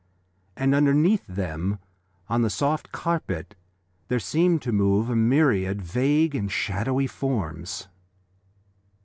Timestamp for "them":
1.27-1.77